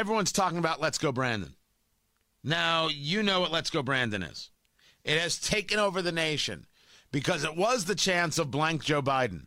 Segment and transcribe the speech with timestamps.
[0.00, 1.54] everyone's talking about Let's Go Brandon.
[2.42, 4.48] Now, you know what Let's Go Brandon is.
[5.04, 6.64] It has taken over the nation
[7.12, 9.44] because it was the chants of blank Joe Biden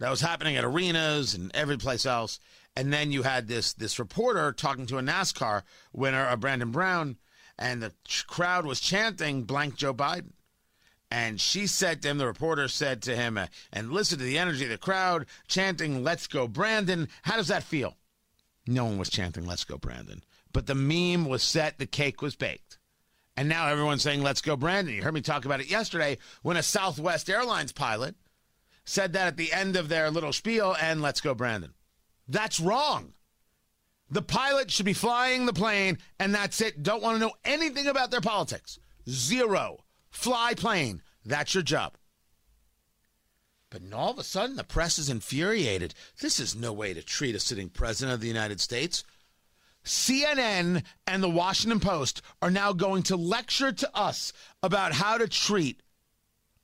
[0.00, 2.40] that was happening at arenas and every place else.
[2.74, 7.16] And then you had this this reporter talking to a NASCAR winner, uh, Brandon Brown,
[7.56, 7.92] and the
[8.26, 10.32] crowd was chanting blank Joe Biden.
[11.08, 14.38] And she said to him, the reporter said to him, uh, and listen to the
[14.38, 17.08] energy of the crowd chanting, Let's go, Brandon.
[17.22, 17.96] How does that feel?
[18.66, 20.22] No one was chanting, Let's go, Brandon.
[20.52, 22.78] But the meme was set, the cake was baked.
[23.36, 24.94] And now everyone's saying, Let's go, Brandon.
[24.94, 28.16] You heard me talk about it yesterday when a Southwest Airlines pilot
[28.84, 31.74] said that at the end of their little spiel, and Let's go, Brandon.
[32.28, 33.12] That's wrong.
[34.10, 36.82] The pilot should be flying the plane, and that's it.
[36.82, 38.78] Don't want to know anything about their politics.
[39.08, 39.84] Zero.
[40.10, 41.02] Fly plane.
[41.24, 41.94] That's your job.
[43.78, 45.92] But all of a sudden, the press is infuriated.
[46.20, 49.04] This is no way to treat a sitting president of the United States.
[49.84, 55.28] CNN and the Washington Post are now going to lecture to us about how to
[55.28, 55.82] treat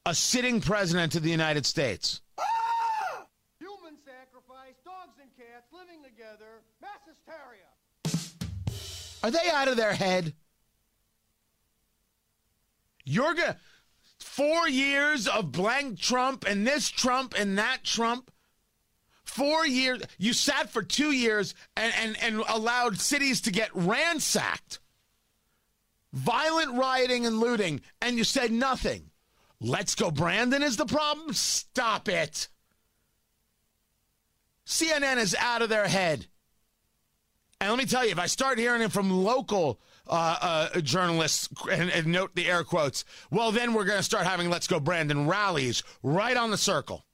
[0.06, 2.22] a sitting president of the United States.
[2.40, 3.26] Ah!
[3.58, 7.68] Human sacrifice, dogs and cats living together, mass hysteria.
[9.22, 10.32] Are they out of their head?
[13.04, 13.56] You're going to.
[14.22, 18.30] Four years of blank Trump and this Trump and that Trump.
[19.24, 20.00] Four years.
[20.16, 24.78] You sat for two years and, and, and allowed cities to get ransacked.
[26.12, 29.10] Violent rioting and looting, and you said nothing.
[29.60, 31.34] Let's go, Brandon is the problem?
[31.34, 32.48] Stop it.
[34.66, 36.26] CNN is out of their head.
[37.60, 41.48] And let me tell you, if I start hearing it from local uh, uh, journalists
[41.70, 44.80] and, and, note the air quotes, well, then we're going to start having Let's Go
[44.80, 47.04] Brandon rallies right on the circle.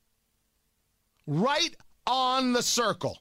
[1.26, 3.18] Right on the circle.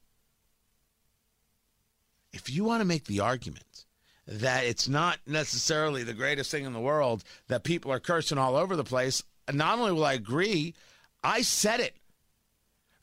[2.31, 3.85] If you want to make the argument
[4.27, 8.55] that it's not necessarily the greatest thing in the world, that people are cursing all
[8.55, 10.75] over the place, not only will I agree,
[11.23, 11.95] I said it.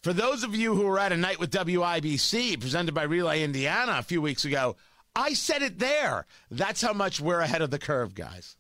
[0.02, 3.96] For those of you who were at a night with WIBC presented by Relay Indiana
[3.98, 4.76] a few weeks ago,
[5.16, 6.26] I said it there.
[6.50, 8.56] That's how much we're ahead of the curve, guys.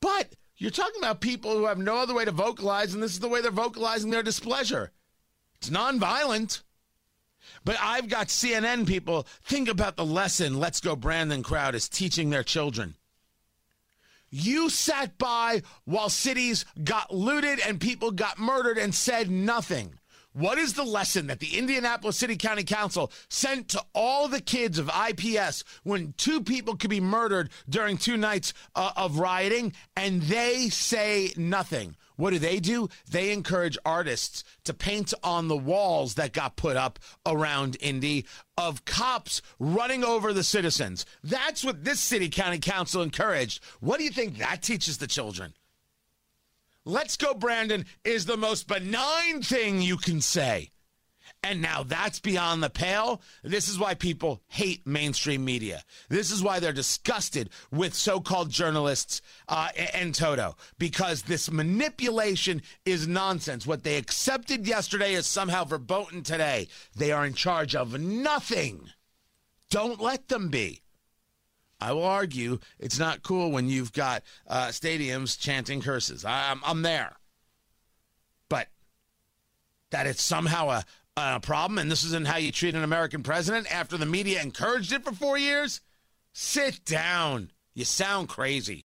[0.00, 3.20] But you're talking about people who have no other way to vocalize, and this is
[3.20, 4.92] the way they're vocalizing their displeasure.
[5.56, 6.62] It's nonviolent.
[7.64, 12.30] But I've got CNN people think about the lesson Let's Go Brandon crowd is teaching
[12.30, 12.94] their children.
[14.30, 19.98] You sat by while cities got looted and people got murdered and said nothing.
[20.34, 24.80] What is the lesson that the Indianapolis City County Council sent to all the kids
[24.80, 30.22] of IPS when two people could be murdered during two nights uh, of rioting and
[30.22, 31.94] they say nothing?
[32.16, 32.88] What do they do?
[33.08, 38.26] They encourage artists to paint on the walls that got put up around Indy
[38.58, 41.06] of cops running over the citizens.
[41.22, 43.62] That's what this city county council encouraged.
[43.78, 45.54] What do you think that teaches the children?
[46.86, 50.70] Let's go, Brandon, is the most benign thing you can say.
[51.42, 53.20] And now that's beyond the pale.
[53.42, 55.82] This is why people hate mainstream media.
[56.08, 62.62] This is why they're disgusted with so called journalists uh, and Toto, because this manipulation
[62.86, 63.66] is nonsense.
[63.66, 66.68] What they accepted yesterday is somehow verboten today.
[66.96, 68.88] They are in charge of nothing.
[69.68, 70.83] Don't let them be.
[71.84, 76.24] I will argue it's not cool when you've got uh, stadiums chanting curses.
[76.24, 77.16] I'm, I'm there.
[78.48, 78.68] But
[79.90, 80.84] that it's somehow a,
[81.18, 84.92] a problem and this isn't how you treat an American president after the media encouraged
[84.94, 85.82] it for four years?
[86.32, 87.50] Sit down.
[87.74, 88.82] You sound crazy.